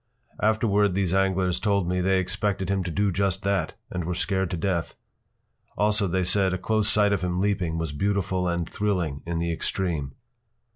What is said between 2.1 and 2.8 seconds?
expected